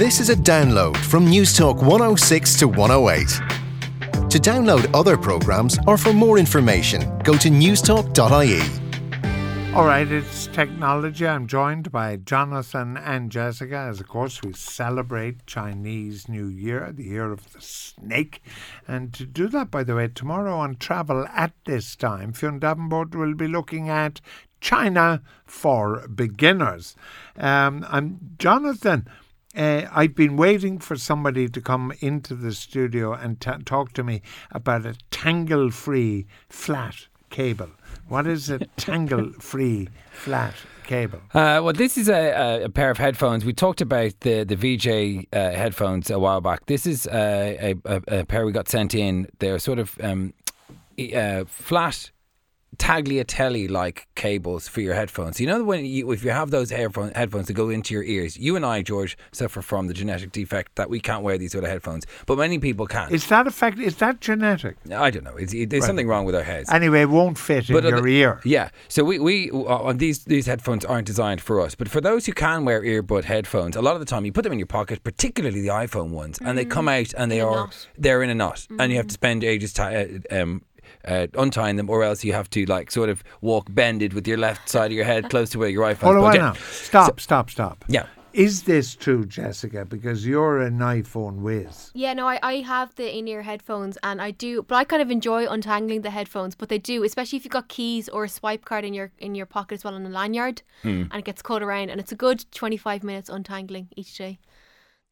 [0.00, 3.28] This is a download from Newstalk 106 to 108.
[4.30, 8.62] To download other programmes or for more information, go to newstalk.ie.
[9.74, 11.28] All right, it's technology.
[11.28, 17.04] I'm joined by Jonathan and Jessica, as of course we celebrate Chinese New Year, the
[17.04, 18.42] year of the snake.
[18.88, 23.14] And to do that, by the way, tomorrow on Travel at this time, Fionn Davenport
[23.14, 24.22] will be looking at
[24.62, 26.96] China for beginners.
[27.36, 29.06] Um, and Jonathan,
[29.56, 34.04] uh, I've been waiting for somebody to come into the studio and t- talk to
[34.04, 37.70] me about a tangle free flat cable.
[38.08, 40.54] What is a tangle free flat
[40.84, 41.20] cable?
[41.34, 43.44] Uh, well, this is a, a, pair of headphones.
[43.44, 46.66] We talked about the the VJ uh, headphones a while back.
[46.66, 49.28] This is a, a, a, pair we got sent in.
[49.38, 50.32] They're sort of um,
[51.14, 52.10] uh, flat
[52.80, 55.38] tagliatelle like cables for your headphones.
[55.38, 58.38] You know when you, if you have those headphones, headphones that go into your ears,
[58.38, 61.64] you and I, George, suffer from the genetic defect that we can't wear these sort
[61.64, 63.12] of headphones, but many people can.
[63.12, 63.78] Is that effect?
[63.78, 64.76] Is that genetic?
[64.90, 65.36] I don't know.
[65.36, 65.88] It's, it, there's right.
[65.88, 66.70] something wrong with our heads.
[66.70, 68.40] Anyway, it won't fit but in your ear.
[68.44, 68.70] Yeah.
[68.88, 72.32] So we we uh, these these headphones aren't designed for us, but for those who
[72.32, 75.04] can wear earbud headphones, a lot of the time you put them in your pocket,
[75.04, 76.48] particularly the iPhone ones, mm.
[76.48, 77.00] and they come mm.
[77.00, 78.76] out and they in are they're in a knot, mm.
[78.80, 79.20] and you have to mm.
[79.22, 80.62] spend ages t- uh, um,
[81.04, 84.38] uh, untying them, or else you have to like sort of walk bended with your
[84.38, 86.14] left side of your head close to where your iPhone.
[86.14, 86.52] Hold on now.
[86.54, 87.84] Stop, so, stop, stop.
[87.88, 88.06] Yeah.
[88.32, 89.84] Is this true, Jessica?
[89.84, 91.90] Because you're an iPhone whiz.
[91.94, 95.02] Yeah, no, I, I have the in ear headphones and I do, but I kind
[95.02, 96.54] of enjoy untangling the headphones.
[96.54, 99.34] But they do, especially if you've got keys or a swipe card in your in
[99.34, 101.08] your pocket as well on a lanyard, mm.
[101.10, 104.38] and it gets caught around, and it's a good twenty five minutes untangling each day.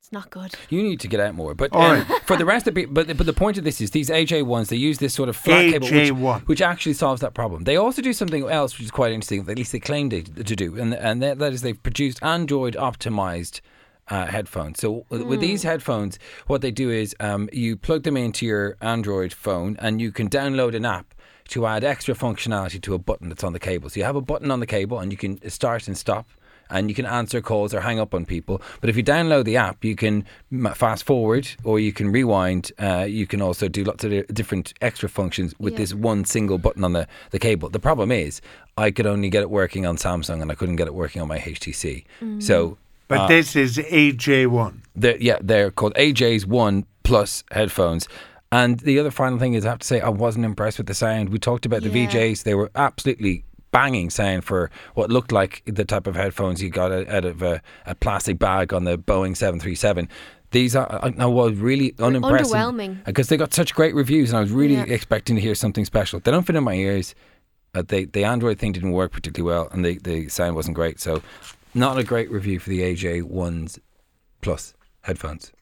[0.00, 0.54] It's not good.
[0.70, 1.54] You need to get out more.
[1.54, 4.08] But um, for the rest of it, but, but the point of this is these
[4.08, 7.34] AJ ones, they use this sort of flat AJ cable, which, which, actually solves that
[7.34, 7.64] problem.
[7.64, 10.56] They also do something else, which is quite interesting, at least they claim to, to
[10.56, 13.60] do, and, and that, that is they've produced Android optimized.
[14.10, 14.80] Uh, headphones.
[14.80, 15.26] So mm.
[15.26, 15.68] with these hmm.
[15.68, 20.12] headphones, what they do is um, you plug them into your Android phone, and you
[20.12, 21.12] can download an app
[21.48, 23.90] to add extra functionality to a button that's on the cable.
[23.90, 26.26] So you have a button on the cable, and you can start and stop
[26.70, 28.62] and you can answer calls or hang up on people.
[28.80, 30.24] But if you download the app, you can
[30.74, 32.72] fast forward or you can rewind.
[32.78, 35.78] Uh, you can also do lots of different extra functions with yeah.
[35.78, 37.68] this one single button on the, the cable.
[37.68, 38.40] The problem is,
[38.76, 41.28] I could only get it working on Samsung and I couldn't get it working on
[41.28, 42.04] my HTC.
[42.20, 42.42] Mm.
[42.42, 42.78] So.
[43.08, 44.80] But uh, this is AJ1.
[45.20, 48.06] yeah, they're called AJ's One Plus headphones.
[48.50, 50.94] And the other final thing is, I have to say, I wasn't impressed with the
[50.94, 51.28] sound.
[51.30, 52.06] We talked about the yeah.
[52.06, 56.70] VJs; they were absolutely banging sound for what looked like the type of headphones you
[56.70, 60.08] got out of a, a plastic bag on the Boeing 737
[60.50, 64.40] these are I, was really unimpressive underwhelming because they got such great reviews and I
[64.40, 64.84] was really yeah.
[64.84, 66.20] expecting to hear something special.
[66.20, 67.14] They don't fit in my ears.
[67.74, 71.00] Uh, they, the Android thing didn't work particularly well and the, the sound wasn't great.
[71.00, 71.22] So
[71.74, 73.78] not a great review for the AJ ones
[74.40, 75.52] plus headphones.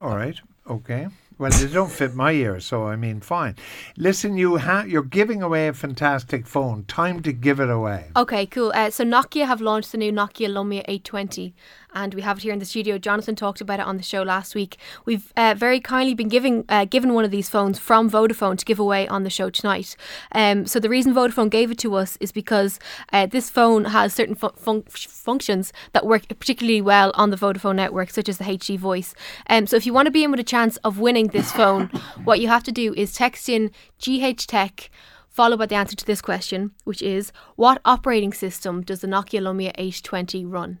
[0.00, 0.38] All right.
[0.68, 1.08] Okay.
[1.40, 3.56] Well, they don't fit my ear, so I mean, fine.
[3.96, 6.84] Listen, you ha- you're giving away a fantastic phone.
[6.84, 8.10] Time to give it away.
[8.14, 8.72] Okay, cool.
[8.74, 11.54] Uh, so Nokia have launched the new Nokia Lumia 820
[11.94, 12.98] and we have it here in the studio.
[12.98, 14.76] Jonathan talked about it on the show last week.
[15.04, 18.64] We've uh, very kindly been giving uh, given one of these phones from Vodafone to
[18.64, 19.96] give away on the show tonight.
[20.32, 22.78] Um, so the reason Vodafone gave it to us is because
[23.12, 27.76] uh, this phone has certain fu- fun- functions that work particularly well on the Vodafone
[27.76, 29.14] network, such as the HD voice.
[29.48, 31.86] Um, so if you want to be in with a chance of winning this phone,
[32.24, 34.90] what you have to do is text in GH Tech
[35.30, 39.40] followed by the answer to this question, which is what operating system does the Nokia
[39.40, 40.78] Lumia 820 run?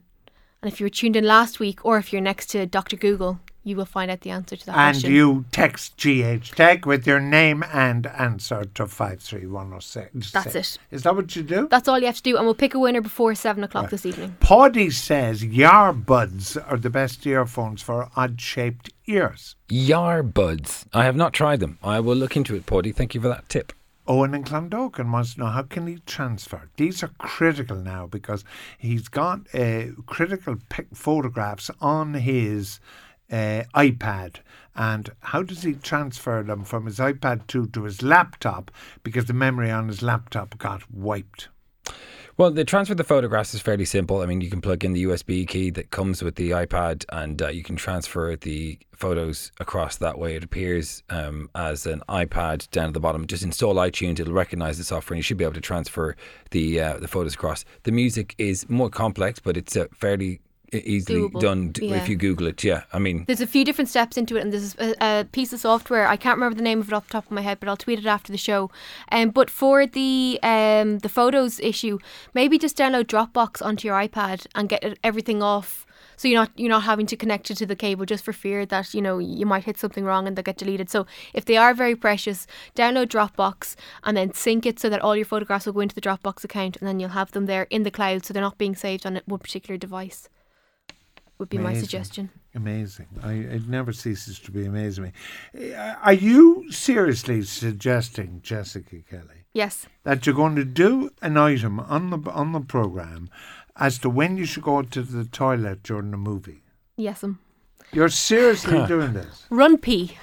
[0.62, 2.96] And if you were tuned in last week or if you're next to Dr.
[2.96, 4.88] Google, you will find out the answer to that question.
[4.88, 5.14] and question.
[5.14, 10.32] you text GH Tech with your name and answer to 53106.
[10.32, 10.78] That's it.
[10.90, 11.68] Is that what you do?
[11.68, 13.90] That's all you have to do, and we'll pick a winner before 7 o'clock right.
[13.90, 14.36] this evening.
[14.40, 19.56] Paddy says Yurbuds are the best earphones for odd shaped ears.
[19.68, 20.86] Yurbuds.
[20.92, 21.78] I have not tried them.
[21.82, 22.92] I will look into it, Paddy.
[22.92, 23.72] Thank you for that tip.
[24.10, 26.68] Owen and Clondalkin wants to know how can he transfer.
[26.76, 28.42] These are critical now because
[28.76, 30.56] he's got uh, critical
[30.92, 32.80] photographs on his
[33.30, 34.40] uh, iPad.
[34.74, 38.72] And how does he transfer them from his iPad 2 to his laptop
[39.04, 41.46] because the memory on his laptop got wiped?
[42.40, 44.22] Well, the transfer of the photographs is fairly simple.
[44.22, 47.42] I mean, you can plug in the USB key that comes with the iPad, and
[47.42, 50.36] uh, you can transfer the photos across that way.
[50.36, 53.26] It appears um, as an iPad down at the bottom.
[53.26, 56.16] Just install iTunes; it'll recognize the software, and you should be able to transfer
[56.50, 57.66] the uh, the photos across.
[57.82, 60.40] The music is more complex, but it's a fairly
[60.72, 61.40] easily Doable.
[61.40, 61.96] done yeah.
[61.96, 62.62] if you Google it.
[62.62, 65.52] Yeah, I mean, there's a few different steps into it, and there's a, a, piece
[65.52, 66.06] of software.
[66.06, 67.76] I can't remember the name of it off the top of my head, but I'll
[67.76, 68.70] tweet it after the show.
[69.10, 71.98] Um, but for the um the photos issue,
[72.34, 75.86] maybe just download Dropbox onto your iPad and get everything off
[76.20, 78.66] So you're not you're not having to connect it to the cable just for fear
[78.66, 80.90] that you know you might hit something wrong and they'll get deleted.
[80.90, 82.46] So if they are very precious,
[82.76, 83.74] download Dropbox
[84.04, 86.76] and then sync it so that all your photographs will go into the Dropbox account
[86.76, 89.18] and then you'll have them there in the cloud so they're not being saved on
[89.24, 90.28] one particular device.
[91.40, 91.74] Would be Amazing.
[91.74, 92.30] my suggestion.
[92.54, 93.06] Amazing.
[93.22, 95.72] I, it never ceases to be amazing me.
[95.74, 99.46] Uh, are you seriously suggesting, Jessica Kelly?
[99.54, 99.86] Yes.
[100.04, 103.30] That you're going to do an item on the on the program
[103.76, 106.62] as to when you should go to the toilet during the movie.
[106.98, 107.38] Yes, um.
[107.90, 109.46] You're seriously doing this.
[109.50, 110.16] RunPee.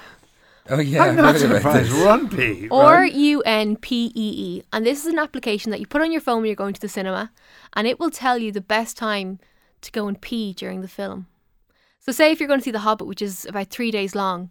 [0.70, 1.90] Oh yeah, I'm not surprised.
[1.90, 2.68] RunPee.
[2.70, 6.12] R U N P E E, and this is an application that you put on
[6.12, 7.32] your phone when you're going to the cinema,
[7.74, 9.40] and it will tell you the best time
[9.82, 11.26] to go and pee during the film.
[12.00, 14.50] So, say if you're going to see The Hobbit, which is about three days long,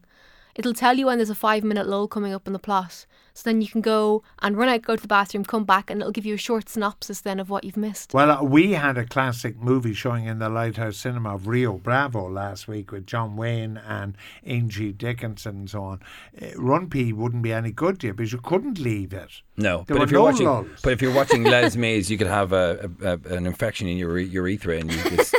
[0.57, 3.05] it'll tell you when there's a five minute lull coming up in the plot.
[3.33, 6.01] So then you can go and run out, go to the bathroom, come back, and
[6.01, 8.11] it'll give you a short synopsis then of what you've missed.
[8.15, 12.27] Well, uh, we had a classic movie showing in the Lighthouse Cinema of Rio Bravo
[12.27, 15.99] last week with John Wayne and Angie Dickinson and so on.
[16.41, 19.43] Uh, RunPee wouldn't be any good to you because you couldn't leave it.
[19.55, 20.67] No, there but if you're no watching, lulls.
[20.81, 23.97] but if you're watching Les Mis, you could have a, a, a, an infection in
[23.97, 25.35] your urethra and you just.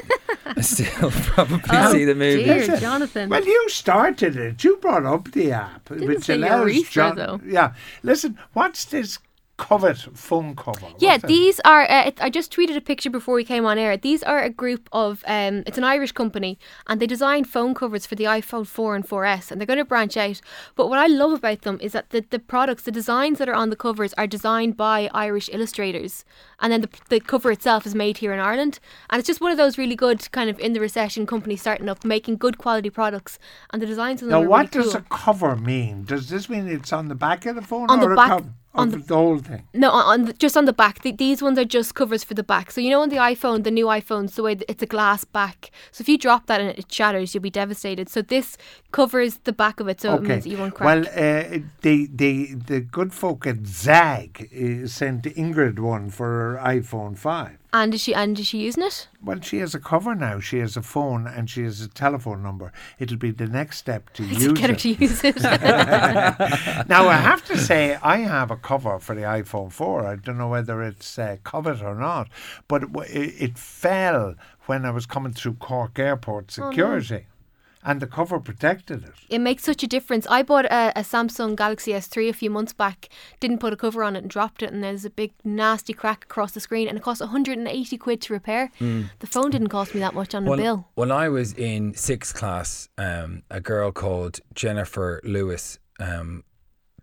[0.62, 2.44] still probably oh, see the movie.
[2.44, 3.28] Dear, Jonathan.
[3.28, 4.62] Well, you started it.
[4.64, 7.16] You brought up the app, Didn't which allows John.
[7.16, 7.40] Though.
[7.44, 8.38] Yeah, listen.
[8.52, 9.18] What's this
[9.58, 10.86] covet phone cover.
[10.98, 11.82] Yeah, these are.
[11.82, 13.96] Uh, I just tweeted a picture before we came on air.
[13.96, 15.22] These are a group of.
[15.26, 19.06] Um, it's an Irish company, and they designed phone covers for the iPhone 4 and
[19.06, 20.40] 4S, and they're going to branch out.
[20.76, 23.54] But what I love about them is that the, the products, the designs that are
[23.54, 26.24] on the covers, are designed by Irish illustrators,
[26.60, 28.78] and then the, the cover itself is made here in Ireland.
[29.10, 31.88] And it's just one of those really good kind of in the recession companies starting
[31.88, 33.38] up, making good quality products,
[33.72, 34.22] and the designs.
[34.22, 35.02] On the Now, what really does cool.
[35.02, 36.04] a cover mean?
[36.04, 38.42] Does this mean it's on the back of the phone on the back?
[38.78, 39.66] On the, the, whole thing?
[39.74, 41.02] No, on the, just on the back.
[41.02, 42.70] The, these ones are just covers for the back.
[42.70, 45.70] So you know on the iPhone, the new iPhones, the way it's a glass back.
[45.90, 48.08] So if you drop that and it shatters, you'll be devastated.
[48.08, 48.56] So this
[48.92, 50.24] covers the back of it, so okay.
[50.24, 50.86] it means you won't crack.
[50.86, 56.60] Well, uh, the the the good folk at Zag uh, sent Ingrid one for her
[56.62, 57.58] iPhone five.
[57.72, 59.08] And is she and is she using it?
[59.22, 60.40] Well, she has a cover now.
[60.40, 62.72] She has a phone and she has a telephone number.
[62.98, 64.78] It'll be the next step to use get her it.
[64.80, 65.42] to use it.
[65.42, 70.06] now I have to say I have a cover for the iPhone 4.
[70.06, 72.28] I don't know whether it's uh, covered or not,
[72.68, 77.14] but it, it, fell when I was coming through Cork Airport security.
[77.14, 77.37] Oh, no
[77.88, 79.14] and the cover protected it.
[79.30, 80.26] It makes such a difference.
[80.26, 83.08] I bought a, a, Samsung Galaxy S3 a few months back,
[83.40, 86.24] didn't put a cover on it and dropped it, and there's a big nasty crack
[86.24, 88.70] across the screen, and it cost 180 quid to repair.
[88.78, 89.08] Mm.
[89.20, 90.88] The phone didn't cost me that much on when, the bill.
[90.96, 96.44] When I was in sixth class, um, a girl called Jennifer Lewis um,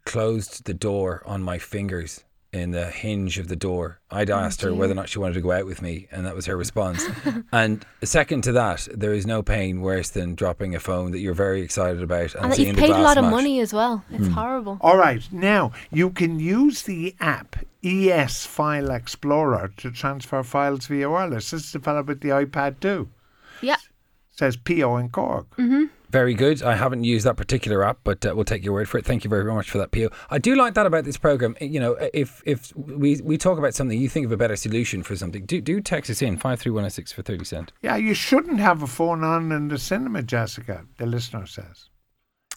[0.06, 2.24] closed the door on my fingers
[2.56, 4.00] in the hinge of the door.
[4.10, 6.26] I'd oh, asked her whether or not she wanted to go out with me, and
[6.26, 7.06] that was her response.
[7.52, 11.34] and second to that, there is no pain worse than dropping a phone that you're
[11.34, 14.04] very excited about and, and that you've paid a lot of money as well.
[14.10, 14.32] It's mm.
[14.32, 14.78] horrible.
[14.80, 21.10] All right, now you can use the app ES File Explorer to transfer files via
[21.10, 21.52] wireless.
[21.52, 23.10] This is developed with the iPad too.
[23.62, 23.78] Yeah.
[24.36, 25.50] Says PO in Cork.
[25.58, 25.86] Mm-hmm.
[26.10, 26.64] Very good.
[26.64, 29.06] I haven't used that particular app, but uh, we'll take your word for it.
[29.06, 30.10] Thank you very much for that, Pio.
[30.30, 31.58] I do like that about this program.
[31.60, 35.04] You know, if if we, we talk about something, you think of a better solution
[35.04, 37.44] for something, do do text us in five three one zero oh six for thirty
[37.44, 37.74] cent.
[37.82, 40.86] Yeah, you shouldn't have a phone on in the cinema, Jessica.
[40.98, 41.90] The listener says.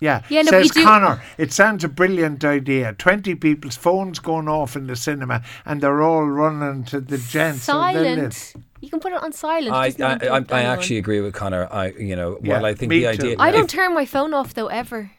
[0.00, 1.20] Yeah, yeah no, says Connor.
[1.38, 2.92] It sounds a brilliant idea.
[2.92, 7.62] Twenty people's phones going off in the cinema, and they're all running to the gents.
[7.62, 8.54] Silent.
[8.80, 9.75] You can put it on silent.
[9.75, 11.68] I I, I, I actually agree with Connor.
[11.70, 13.08] I you know yeah, well I think the too.
[13.08, 13.37] idea.
[13.38, 15.11] I don't if, turn my phone off though ever.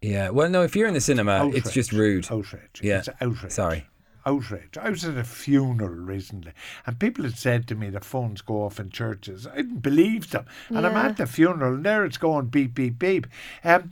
[0.00, 0.62] Yeah, well, no.
[0.62, 1.54] If you're in the cinema, outrage.
[1.58, 2.26] it's just rude.
[2.30, 2.80] Outrage.
[2.82, 3.52] Yeah, it's outrage.
[3.52, 3.86] Sorry
[4.24, 4.78] outrage.
[4.78, 6.52] I was at a funeral recently,
[6.86, 9.46] and people had said to me the phones go off in churches.
[9.46, 10.88] I didn't believe them, and yeah.
[10.88, 13.26] I'm at the funeral, and there it's going beep beep beep.
[13.64, 13.90] Um,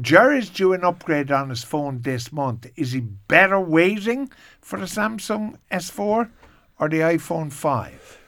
[0.00, 2.70] Jerry's due an upgrade on his phone this month.
[2.76, 6.30] Is he better waiting for the Samsung S4
[6.78, 7.52] or the iPhone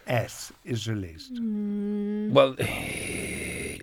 [0.07, 1.35] 5S is released?
[1.35, 2.33] Mm.
[2.33, 2.57] Well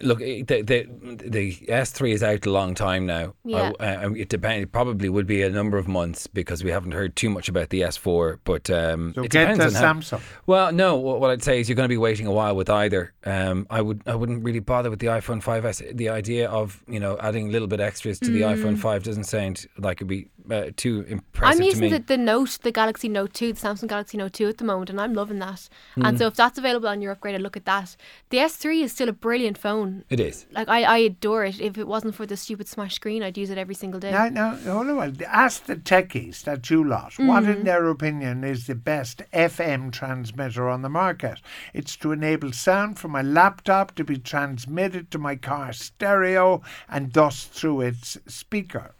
[0.03, 0.87] look, eh, the, the
[1.25, 3.33] the S3 is out a long time now.
[3.43, 3.71] Yeah.
[3.79, 4.63] Uh, it depends.
[4.63, 7.69] It probably would be a number of months because we haven't heard too much about
[7.69, 8.39] the S4.
[8.43, 10.19] But um, so it get depends the on Samsung.
[10.19, 10.95] How, well, no.
[10.97, 13.13] What I'd say is you're going to be waiting a while with either.
[13.25, 15.95] Um, I would I wouldn't really bother with the iPhone 5s.
[15.95, 18.33] The idea of you know adding a little bit extras to mm.
[18.33, 21.59] the iPhone 5 doesn't sound like it'd be uh, too impressive.
[21.59, 24.57] I'm using the, the Note, the Galaxy Note 2, the Samsung Galaxy Note 2 at
[24.57, 25.69] the moment, and I'm loving that.
[25.97, 26.07] Mm.
[26.07, 27.95] And so if that's available on your upgrade, look at that.
[28.29, 30.03] The S3 is still a brilliant phone.
[30.09, 30.45] It is.
[30.51, 31.59] Like I, I adore it.
[31.59, 34.11] If it wasn't for the stupid smash screen, I'd use it every single day.
[34.11, 35.17] Now, now, hold on.
[35.27, 37.13] Ask the techies that you lot.
[37.13, 37.27] Mm.
[37.27, 37.63] What, in mm.
[37.63, 41.41] their opinion, is the best FM transmitter on the market?
[41.73, 47.13] It's to enable sound from my laptop to be transmitted to my car stereo and
[47.13, 48.95] thus through its speaker.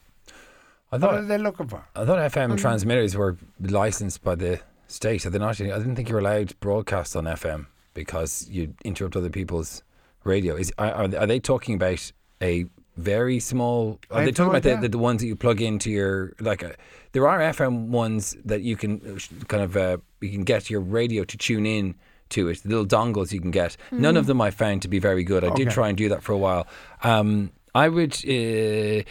[0.92, 1.88] I thought, what are they looking for?
[1.96, 2.58] I thought FM mm.
[2.58, 4.60] transmitters were licensed by the
[4.91, 5.25] state.
[5.25, 5.60] Are they not?
[5.60, 9.83] I didn't think you were allowed to broadcast on FM because you interrupt other people's
[10.24, 10.55] radio.
[10.55, 12.65] Is are, are they talking about a
[12.98, 14.00] very small?
[14.10, 16.63] Are they talking about the, the, the, ones that you plug into your like?
[16.63, 16.75] A, uh,
[17.13, 20.81] there are FM ones that you can uh, kind of uh, you can get your
[20.81, 21.95] radio to tune in
[22.29, 22.62] to it.
[22.63, 23.77] The little dongles you can get.
[23.91, 24.00] Mm.
[24.00, 25.43] None of them I found to be very good.
[25.43, 25.63] I okay.
[25.63, 26.67] did try and do that for a while.
[27.03, 29.03] Um, I would uh,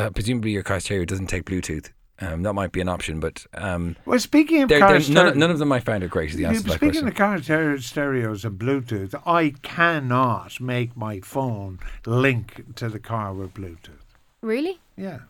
[0.00, 1.90] uh, presumably your car stereo doesn't take Bluetooth.
[2.22, 5.50] Um, that might be an option, but um, well, speaking of they're, they're, none, none,
[5.50, 6.32] of them I find are great.
[6.32, 12.90] the answer speaking of car stereos and Bluetooth, I cannot make my phone link to
[12.90, 14.04] the car with Bluetooth.
[14.42, 14.80] Really?
[14.96, 15.20] Yeah.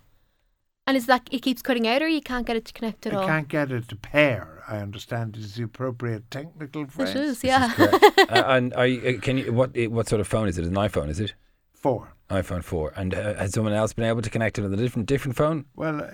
[0.88, 3.14] And is that it keeps cutting out, or you can't get it to connect at
[3.14, 3.22] I all?
[3.22, 4.64] I can't get it to pair.
[4.66, 7.10] I understand is the appropriate technical phrase.
[7.10, 7.72] It is, yeah.
[7.72, 7.78] Is
[8.18, 10.64] uh, and are you, uh, can you what what sort of phone is it?
[10.64, 11.34] An iPhone, is it?
[11.72, 12.92] Four iPhone 4.
[12.96, 15.66] And uh, has someone else been able to connect it on a different different phone?
[15.74, 16.08] Well, uh,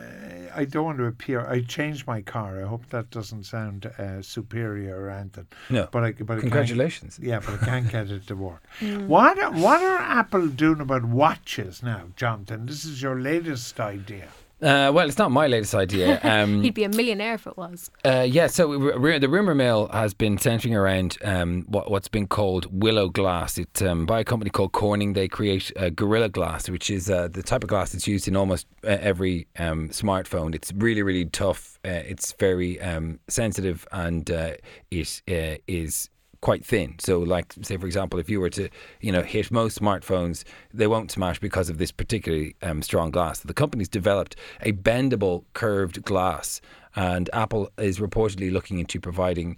[0.56, 1.46] I don't want to appear.
[1.46, 2.60] I changed my car.
[2.62, 5.46] I hope that doesn't sound uh, superior or anything.
[5.70, 5.88] No.
[5.92, 7.18] But I, but Congratulations.
[7.22, 8.62] yeah, but I can't get it to work.
[8.80, 9.06] Mm.
[9.06, 12.66] What, what are Apple doing about watches now, Jonathan?
[12.66, 14.28] This is your latest idea.
[14.62, 16.20] Uh, well, it's not my latest idea.
[16.26, 17.90] Um, He'd be a millionaire if it was.
[18.04, 22.26] Uh, yeah, so r- the rumor mill has been centering around um, what, what's been
[22.26, 23.58] called Willow Glass.
[23.58, 25.12] It's um, by a company called Corning.
[25.12, 28.66] They create Gorilla Glass, which is uh, the type of glass that's used in almost
[28.82, 30.54] uh, every um, smartphone.
[30.54, 31.78] It's really, really tough.
[31.84, 34.54] Uh, it's very um, sensitive, and uh,
[34.90, 35.22] it
[35.66, 36.10] is
[36.40, 36.97] quite thin.
[36.99, 38.69] So, like, say for example, if you were to,
[39.00, 43.40] you know, hit most smartphones, they won't smash because of this particularly um, strong glass.
[43.40, 46.61] The company's developed a bendable curved glass,
[46.95, 49.57] and Apple is reportedly looking into providing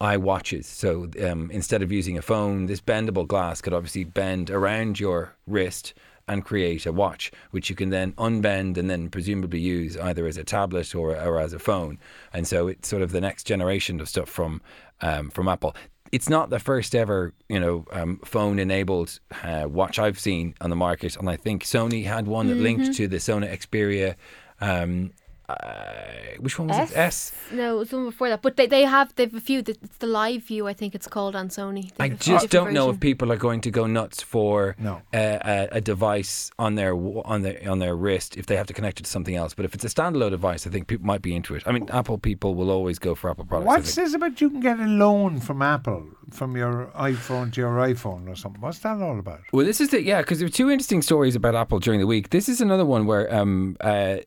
[0.00, 0.64] iWatches.
[0.64, 5.34] So um, instead of using a phone, this bendable glass could obviously bend around your
[5.46, 5.94] wrist
[6.28, 10.36] and create a watch, which you can then unbend and then presumably use either as
[10.36, 11.98] a tablet or, or as a phone.
[12.32, 14.60] And so it's sort of the next generation of stuff from
[15.00, 15.76] um, from Apple
[16.12, 20.70] it's not the first ever, you know, um, phone enabled uh, watch I've seen on
[20.70, 22.62] the market, and I think Sony had one that mm-hmm.
[22.62, 24.14] linked to the Sony Xperia.
[24.60, 25.12] Um,
[25.48, 26.90] uh, which one was S?
[26.90, 26.96] it?
[26.96, 27.32] S.
[27.52, 28.42] No, it was the one before that.
[28.42, 29.60] But they, they have they've a few.
[29.60, 31.92] It's the live view, I think it's called on Sony.
[31.98, 35.02] I just don't know if people are going to go nuts for no.
[35.14, 38.98] a, a, device on their on their on their wrist if they have to connect
[39.00, 39.54] it to something else.
[39.54, 41.62] But if it's a standalone device, I think people might be into it.
[41.66, 43.66] I mean, Apple people will always go for Apple products.
[43.66, 44.40] What's this about?
[44.40, 48.60] You can get a loan from Apple from your iPhone to your iPhone or something.
[48.60, 49.42] What's that all about?
[49.52, 50.02] Well, this is it.
[50.02, 52.30] Yeah, because there are two interesting stories about Apple during the week.
[52.30, 54.18] This is another one where um, uh,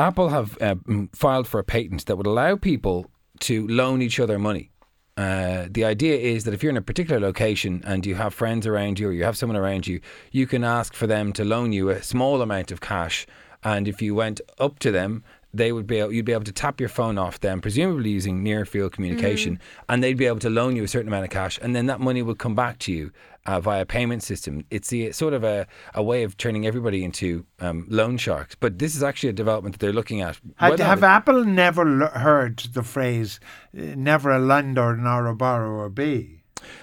[0.00, 0.76] Apple have uh,
[1.12, 4.70] filed for a patent that would allow people to loan each other money.
[5.18, 8.66] Uh, the idea is that if you're in a particular location and you have friends
[8.66, 10.00] around you or you have someone around you,
[10.32, 13.26] you can ask for them to loan you a small amount of cash.
[13.62, 16.52] And if you went up to them, they would be able, you'd be able to
[16.52, 19.60] tap your phone off them, presumably using near field communication, mm.
[19.88, 22.00] and they'd be able to loan you a certain amount of cash, and then that
[22.00, 23.10] money would come back to you
[23.46, 24.64] uh, via payment system.
[24.70, 28.54] It's a, sort of a, a way of turning everybody into um, loan sharks.
[28.54, 30.38] But this is actually a development that they're looking at.
[30.56, 33.40] Have, have Apple never heard the phrase
[33.72, 36.39] "never a lender nor a borrower be"?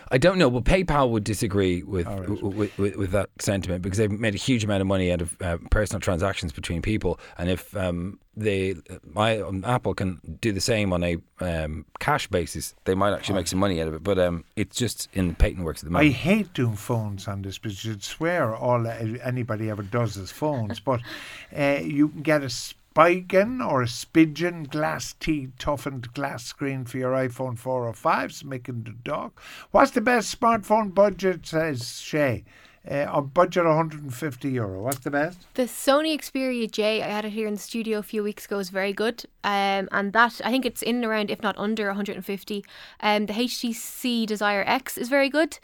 [0.10, 0.48] I don't know.
[0.48, 2.30] Well, PayPal would disagree with, right.
[2.30, 5.42] with, with, with that sentiment because they've made a huge amount of money out of
[5.42, 10.62] uh, personal transactions between people, and if um, they, my um, Apple can do the
[10.62, 14.04] same on a um, cash basis, they might actually make some money out of it.
[14.04, 16.14] But um, it's just in patent works at the moment.
[16.14, 20.80] I hate doing phones on this because you'd swear all anybody ever does is phones,
[20.80, 21.02] but
[21.58, 22.50] uh, you can get a
[22.98, 28.44] Spigen or a Spigen glass T toughened glass screen for your iPhone 4 or 5,
[28.44, 29.40] making the dock.
[29.70, 32.44] What's the best smartphone budget, says Shay?
[32.90, 34.82] Uh, a budget 150 euro.
[34.82, 35.46] What's the best?
[35.54, 38.58] The Sony Xperia J, I had it here in the studio a few weeks ago,
[38.58, 39.26] is very good.
[39.44, 42.66] Um, and that, I think it's in and around, if not under 150.
[43.02, 45.60] Um, the HTC Desire X is very good.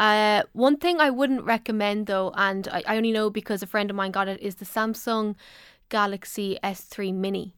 [0.00, 3.88] Uh, one thing I wouldn't recommend though, and I, I only know because a friend
[3.88, 5.36] of mine got it, is the Samsung
[5.92, 7.54] Galaxy S3 Mini.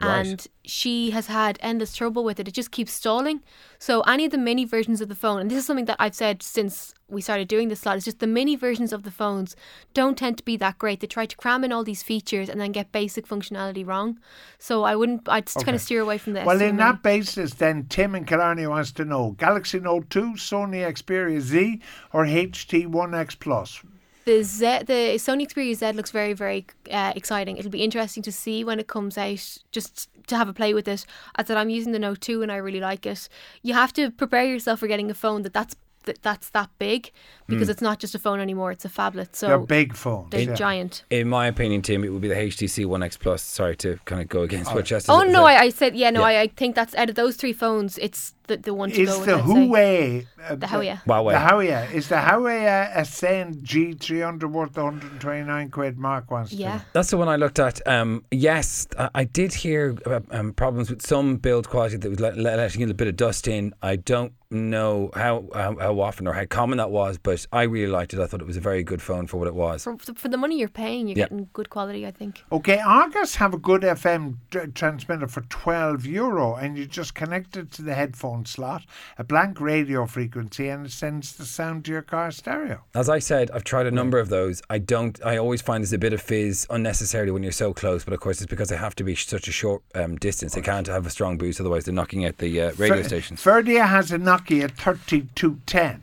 [0.00, 0.26] Right.
[0.26, 2.48] And she has had endless trouble with it.
[2.48, 3.42] It just keeps stalling.
[3.78, 6.14] So any of the mini versions of the phone, and this is something that I've
[6.14, 9.54] said since we started doing this slot, is just the mini versions of the phones
[9.94, 11.00] don't tend to be that great.
[11.00, 14.18] They try to cram in all these features and then get basic functionality wrong.
[14.58, 15.28] So I wouldn't.
[15.28, 15.64] I'd okay.
[15.64, 16.46] kind of steer away from this.
[16.46, 20.80] Well, in that basis, then Tim and Killarney wants to know: Galaxy Note 2, Sony
[20.92, 21.80] Xperia Z,
[22.12, 23.82] or HTC One X Plus.
[24.24, 27.56] The Z, the Sony Xperia Z looks very, very uh, exciting.
[27.56, 30.88] It'll be interesting to see when it comes out, just to have a play with
[30.88, 31.04] it.
[31.36, 33.28] I said I'm using the Note 2 and I really like it.
[33.62, 37.10] You have to prepare yourself for getting a phone that that's that that's that big
[37.46, 37.70] because mm.
[37.70, 39.34] it's not just a phone anymore; it's a phablet.
[39.36, 40.30] So they're big phones.
[40.30, 40.54] They're yeah.
[40.54, 41.04] giant.
[41.10, 43.42] In my opinion, Tim, it would be the HTC One X Plus.
[43.42, 44.76] Sorry to kind of go against oh.
[44.76, 45.12] what Chester.
[45.12, 46.10] Oh no, I, I, said yeah.
[46.10, 46.38] No, yeah.
[46.38, 49.08] I, I think that's out of those three phones, it's the, the one to is
[49.08, 49.44] go the with.
[49.46, 50.26] Huawei.
[50.42, 51.02] Uh, the Huawei.
[51.04, 51.32] Huawei.
[51.32, 51.92] The Huawei.
[51.92, 56.78] Is the Huawei Ascend G300 worth 129 quid Mark wants Yeah.
[56.78, 56.84] To.
[56.92, 57.86] That's the one I looked at.
[57.86, 62.20] Um, yes, I, I did hear uh, um, problems with some build quality that was
[62.20, 63.74] let, letting a bit of dust in.
[63.82, 67.90] I don't know how, how, how often or how common that was, but I really
[67.90, 68.20] liked it.
[68.20, 69.84] I thought it was a very good phone for what it was.
[69.84, 72.44] For, for the money you're paying, you're getting good quality, I think.
[72.52, 74.36] Okay, Argos have a good FM
[74.74, 78.84] transmitter for 12 euro, and you just connect it to the headphone slot,
[79.18, 82.82] a blank radio frequency, and it sends the sound to your car stereo.
[82.94, 84.62] As I said, I've tried a number of those.
[84.70, 85.18] I don't.
[85.24, 88.20] I always find there's a bit of fizz unnecessarily when you're so close, but of
[88.20, 90.54] course it's because they have to be such a short um, distance.
[90.54, 93.42] They can't have a strong boost, otherwise they're knocking out the uh, radio Fer- stations.
[93.42, 96.02] Ferdia has a Nokia 3210.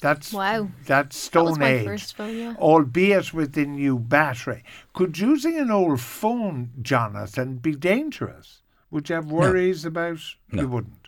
[0.00, 0.68] That's wow.
[0.84, 2.54] That's Stone that Age, phone, yeah.
[2.58, 4.62] albeit with a new battery.
[4.92, 8.60] Could using an old phone, Jonathan, be dangerous?
[8.90, 9.88] Would you have worries no.
[9.88, 10.20] about?
[10.52, 10.62] No.
[10.62, 11.05] You wouldn't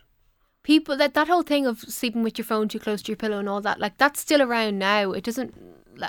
[0.62, 3.38] people that that whole thing of sleeping with your phone too close to your pillow
[3.38, 5.12] and all that like that's still around now.
[5.12, 5.54] It doesn't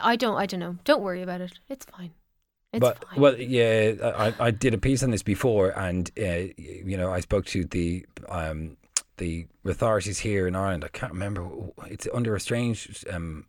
[0.04, 0.78] i don't i don't know.
[0.84, 1.60] Don't worry about it.
[1.70, 2.12] It's fine.
[2.74, 3.20] It's but fine.
[3.20, 7.20] well yeah I, I did a piece on this before and uh, you know i
[7.20, 8.78] spoke to the um
[9.18, 10.86] the authorities here in ireland.
[10.86, 11.50] I can't remember
[11.88, 13.46] it's under a strange um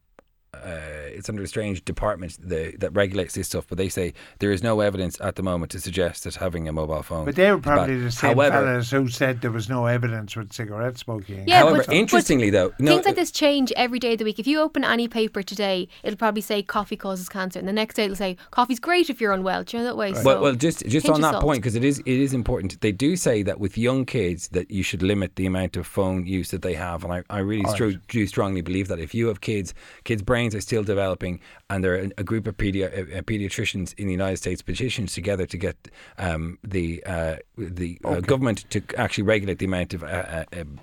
[0.53, 4.51] uh, it's under a strange department the, that regulates this stuff, but they say there
[4.51, 7.25] is no evidence at the moment to suggest that having a mobile phone.
[7.25, 10.53] But they were probably the same However, fellas who said there was no evidence with
[10.53, 11.47] cigarette smoking.
[11.47, 14.25] Yeah, However, but, interestingly but though, no, things like this change every day of the
[14.25, 14.39] week.
[14.39, 17.95] If you open any paper today, it'll probably say coffee causes cancer, and the next
[17.95, 19.63] day it'll say coffee's great if you're unwell.
[19.63, 20.13] Do you know that way?
[20.13, 20.17] Right.
[20.17, 22.81] So well, well, just just on that point because it is it is important.
[22.81, 26.27] They do say that with young kids that you should limit the amount of phone
[26.27, 27.99] use that they have, and I, I really right.
[28.09, 31.95] do strongly believe that if you have kids, kids' brains are still developing and there
[31.95, 35.77] are a group of pedi- uh, pediatricians in the United States petitions together to get
[36.19, 38.21] um, the uh, the uh, okay.
[38.23, 40.81] government to actually regulate the amount of uh, uh, um,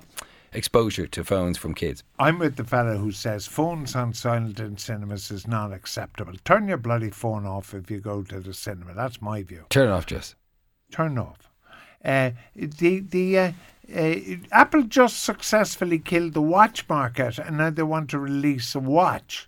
[0.54, 2.04] exposure to phones from kids.
[2.20, 6.34] I'm with the fellow who says phones on silent in cinemas is not acceptable.
[6.46, 8.94] Turn your bloody phone off if you go to the cinema.
[8.94, 9.66] That's my view.
[9.70, 10.36] Turn it off, Jess.
[10.92, 11.50] Turn it off.
[12.04, 13.52] Uh, the the uh,
[13.96, 14.16] uh,
[14.52, 19.48] Apple just successfully killed the watch market, and now they want to release a watch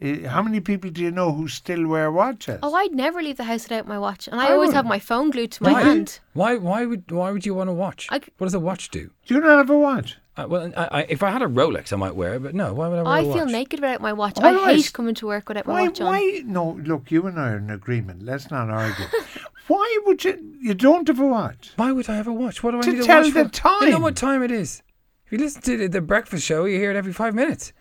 [0.00, 2.58] Eh, how many people do you know who still wear watches?
[2.62, 4.74] Oh, I'd never leave the house without my watch, and I, I always would.
[4.76, 5.82] have my phone glued to my why?
[5.82, 6.20] hand.
[6.34, 6.56] Why?
[6.56, 7.10] Why would?
[7.10, 8.06] Why would you want a watch?
[8.10, 9.10] I, what does a watch do?
[9.24, 10.18] Do you not have a watch?
[10.36, 12.74] Uh, well, I, I, if I had a Rolex, I might wear it, but no.
[12.74, 13.36] Why would I wear I a watch?
[13.36, 14.38] I feel naked without my watch.
[14.38, 14.76] All I right.
[14.76, 16.06] hate coming to work without why, my watch on.
[16.08, 16.42] Why?
[16.44, 18.22] No, look, you and I are in agreement.
[18.22, 19.06] Let's not argue.
[19.68, 20.56] why would you?
[20.60, 21.72] You don't have a watch.
[21.76, 22.62] Why would I have a watch?
[22.62, 23.50] What do I to need tell watch the for?
[23.50, 23.82] time.
[23.82, 24.82] You know what time it is.
[25.24, 27.72] If you listen to the, the breakfast show, you hear it every five minutes.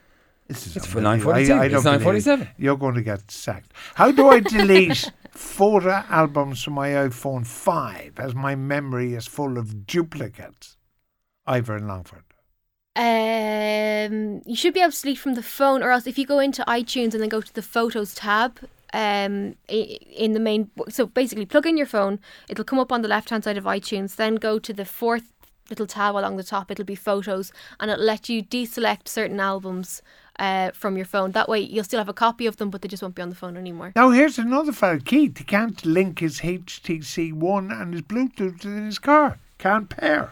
[0.47, 1.59] This is it's for nine forty two.
[1.59, 2.47] It's nine forty seven.
[2.57, 3.73] You're going to get sacked.
[3.95, 9.57] How do I delete photo albums from my iPhone five as my memory is full
[9.57, 10.77] of duplicates?
[11.47, 12.23] Ivor and Longford.
[12.95, 16.39] Um, you should be able to delete from the phone, or else if you go
[16.39, 18.59] into iTunes and then go to the Photos tab,
[18.93, 20.71] um, in the main.
[20.89, 22.19] So basically, plug in your phone.
[22.49, 24.15] It'll come up on the left hand side of iTunes.
[24.15, 25.33] Then go to the fourth
[25.69, 26.71] little tab along the top.
[26.71, 30.01] It'll be Photos, and it'll let you deselect certain albums
[30.39, 31.31] uh, from your phone.
[31.31, 33.29] That way, you'll still have a copy of them, but they just won't be on
[33.29, 33.91] the phone anymore.
[33.95, 35.37] Now, here's another fellow, Keith.
[35.37, 39.39] He can't link his HTC One and his Bluetooth in his car.
[39.57, 40.31] Can't pair.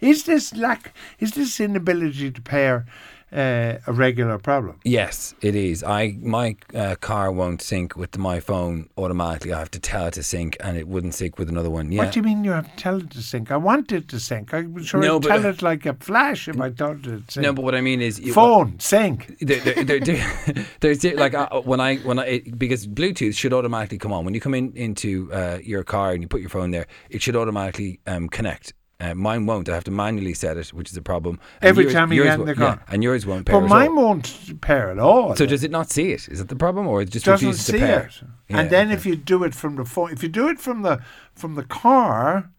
[0.00, 0.94] Is this lack?
[1.18, 2.86] Is this inability to pair
[3.32, 4.78] uh, a regular problem.
[4.84, 5.82] Yes, it is.
[5.82, 9.52] I my uh, car won't sync with my phone automatically.
[9.52, 11.90] I have to tell it to sync, and it wouldn't sync with another one.
[11.90, 12.04] Yeah.
[12.04, 13.50] What do you mean you have to tell it to sync?
[13.50, 14.54] I want it to sync.
[14.54, 17.32] I was sure no, I'd tell it like a flash if I told it to
[17.32, 17.44] sync.
[17.44, 19.36] No, but what I mean is phone well, sync.
[19.40, 23.98] There, there, there, there's like uh, when I when I it, because Bluetooth should automatically
[23.98, 26.70] come on when you come in into uh, your car and you put your phone
[26.70, 26.86] there.
[27.10, 29.68] It should automatically um, connect uh, mine won't.
[29.68, 31.38] I have to manually set it, which is a problem.
[31.60, 32.80] And Every yours, time you get in the car.
[32.80, 33.60] Yeah, and yours won't pair.
[33.60, 35.36] But mine won't pair at all.
[35.36, 36.28] So does it not see it?
[36.28, 38.06] Is it the problem, or it just doesn't refuses see to pair?
[38.06, 38.22] it?
[38.48, 38.94] Yeah, and then okay.
[38.94, 41.02] if you do it from the phone, if you do it from the
[41.34, 42.50] from the car,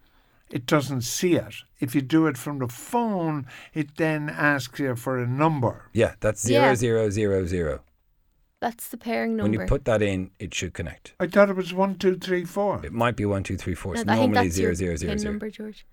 [0.52, 1.56] it doesn't see it.
[1.80, 5.90] If you do it from the phone, it then asks you for a number.
[5.94, 6.76] Yeah, that's zero yeah.
[6.76, 7.82] zero zero zero.
[8.60, 9.52] That's the pairing number.
[9.52, 11.14] When you put that in, it should connect.
[11.20, 12.84] I thought it was one, two, three, four.
[12.84, 13.94] It might be one, two, three, four.
[13.94, 15.32] No, it's normally zero, zero, zero, zero.
[15.32, 15.86] number, George.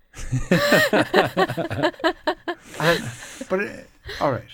[2.81, 3.03] and,
[3.51, 3.69] but uh,
[4.21, 4.45] all right,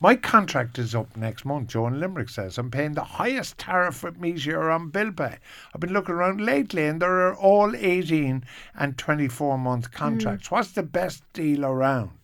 [0.00, 2.56] My contract is up next month, Joan in Limerick says.
[2.58, 5.36] I'm paying the highest tariff with Meteor on bill pay.
[5.72, 10.48] I've been looking around lately and there are all 18 and 24 month contracts.
[10.48, 10.50] Mm.
[10.50, 12.18] What's the best deal around?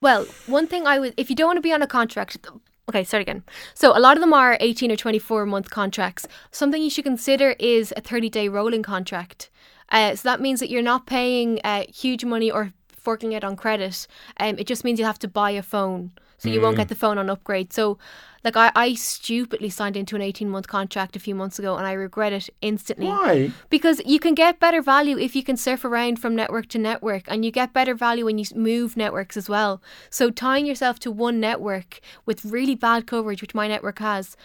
[0.00, 2.46] Well, one thing I would, if you don't want to be on a contract,
[2.88, 3.42] okay, start again.
[3.74, 6.26] So a lot of them are 18 or 24 month contracts.
[6.50, 9.50] Something you should consider is a 30 day rolling contract.
[9.90, 13.56] Uh, so that means that you're not paying uh, huge money or forking it on
[13.56, 14.06] credit.
[14.38, 16.64] Um, it just means you'll have to buy a phone so you mm.
[16.64, 17.72] won't get the phone on upgrade.
[17.72, 17.98] So,
[18.46, 21.84] like I, I stupidly signed into an 18 month contract a few months ago and
[21.84, 23.06] I regret it instantly.
[23.06, 23.50] Why?
[23.70, 27.24] Because you can get better value if you can surf around from network to network
[27.26, 29.82] and you get better value when you move networks as well.
[30.10, 34.36] So, tying yourself to one network with really bad coverage, which my network has,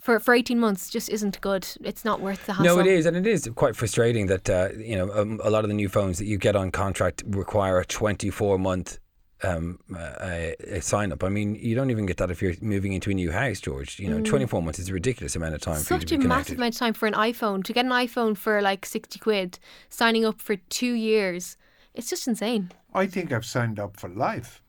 [0.00, 1.66] for, for 18 months just isn't good.
[1.82, 2.76] It's not worth the hassle.
[2.76, 3.06] No, it is.
[3.06, 5.88] And it is quite frustrating that, uh, you know, um, a lot of the new
[5.88, 8.98] phones that you get on contract require a 24 month
[9.42, 11.24] um, a, a, sign up.
[11.24, 13.98] I mean, you don't even get that if you're moving into a new house, George.
[13.98, 14.24] You know, mm.
[14.24, 15.76] 24 months is a ridiculous amount of time.
[15.76, 17.64] Such a massive amount of time for an iPhone.
[17.64, 19.58] To get an iPhone for like 60 quid,
[19.90, 21.56] signing up for two years,
[21.94, 22.72] it's just insane.
[22.92, 24.62] I think I've signed up for life.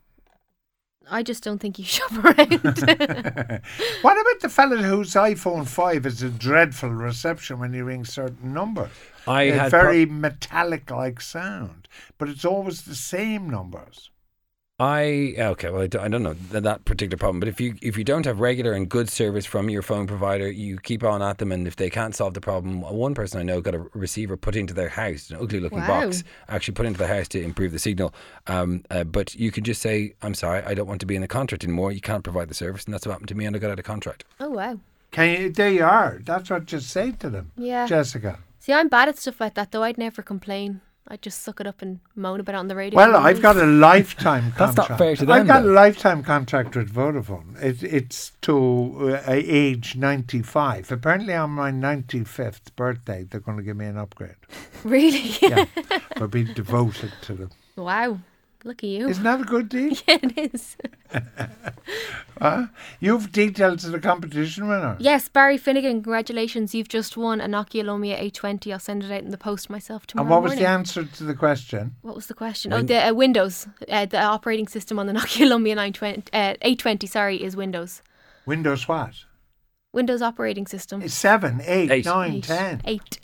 [1.09, 2.35] I just don't think you shop around.
[4.01, 8.53] what about the fella whose iPhone 5 has a dreadful reception when you ring certain
[8.53, 8.91] numbers?
[9.27, 14.09] I a had very pro- metallic like sound, but it's always the same numbers.
[14.77, 15.69] I okay.
[15.69, 18.73] Well, I don't know that particular problem, but if you if you don't have regular
[18.73, 21.89] and good service from your phone provider, you keep on at them, and if they
[21.89, 25.29] can't solve the problem, one person I know got a receiver put into their house,
[25.29, 26.01] an ugly looking wow.
[26.01, 28.13] box, actually put into the house to improve the signal.
[28.47, 31.21] Um, uh, but you can just say, "I'm sorry, I don't want to be in
[31.21, 31.93] the contract anymore.
[31.93, 33.79] You can't provide the service," and that's what happened to me, and I got out
[33.79, 34.25] of contract.
[34.41, 34.77] Oh wow!
[35.11, 35.49] Can you?
[35.51, 36.19] There you are.
[36.21, 37.53] That's what you say to them.
[37.55, 38.39] Yeah, Jessica.
[38.59, 39.83] See, I'm bad at stuff like that, though.
[39.83, 40.81] I'd never complain.
[41.07, 42.97] I just suck it up and moan about it on the radio.
[42.97, 44.75] Well, I've got a lifetime contract.
[44.75, 45.35] That's not fair to them.
[45.35, 45.69] I've got though.
[45.69, 47.61] a lifetime contract with Vodafone.
[47.61, 50.91] It, it's to uh, age 95.
[50.91, 54.35] Apparently, on my 95th birthday, they're going to give me an upgrade.
[54.83, 55.35] Really?
[55.41, 55.65] yeah.
[56.17, 57.49] For being devoted to them.
[57.75, 58.19] Wow.
[58.65, 59.07] Look at you.
[59.07, 59.93] Isn't that a good deal?
[60.07, 60.75] Yeah, it is.
[62.41, 62.65] uh,
[62.99, 64.97] you've details of the competition winner.
[64.99, 66.73] Yes, Barry Finnegan, congratulations.
[66.73, 68.73] You've just won a Nokia Lumia 820.
[68.73, 70.25] I'll send it out in the post myself tomorrow.
[70.25, 70.63] And what was morning.
[70.63, 71.95] the answer to the question?
[72.01, 72.71] What was the question?
[72.71, 73.67] Win- oh, the uh, Windows.
[73.87, 78.01] Uh, the operating system on the Nokia Lumia 920, uh, 820, sorry, is Windows.
[78.47, 79.13] Windows what?
[79.93, 81.03] Windows operating system.
[81.03, 82.05] It's 7, 8, eight.
[82.05, 82.43] 9, eight.
[82.43, 82.81] 10.
[82.83, 83.19] 8.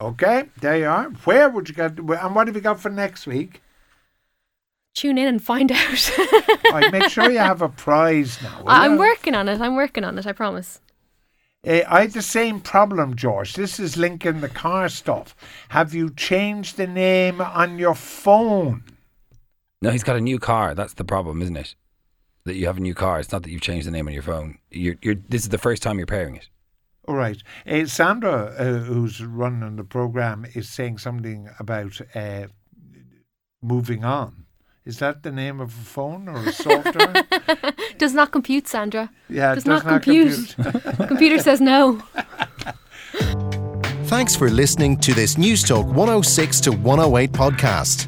[0.00, 1.06] Okay, there you are.
[1.24, 1.98] Where would you get?
[1.98, 3.62] And what have you got for next week?
[4.98, 6.18] Tune in and find out.
[6.72, 8.62] right, make sure you have a prize now.
[8.66, 8.98] I'm you?
[8.98, 9.60] working on it.
[9.60, 10.26] I'm working on it.
[10.26, 10.80] I promise.
[11.66, 13.54] Uh, I had the same problem, George.
[13.54, 15.34] This is linking the car stuff.
[15.70, 18.84] Have you changed the name on your phone?
[19.82, 20.74] No, he's got a new car.
[20.74, 21.74] That's the problem, isn't it?
[22.44, 23.20] That you have a new car.
[23.20, 24.58] It's not that you've changed the name on your phone.
[24.70, 26.48] You're, you're, this is the first time you're pairing it.
[27.06, 27.42] All right.
[27.66, 32.46] Uh, Sandra, uh, who's running the program, is saying something about uh,
[33.62, 34.44] moving on.
[34.88, 37.12] Is that the name of a phone or a software?
[37.98, 39.10] does not compute, Sandra.
[39.28, 40.54] Yeah, does, does not, not, compute.
[40.56, 40.96] compute.
[41.08, 42.00] Computer says no.
[44.04, 48.06] Thanks for listening to this Newstalk 106 to 108 podcast.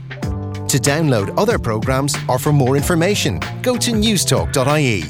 [0.69, 5.03] To download other programs or for more information, go to newstalk.ie.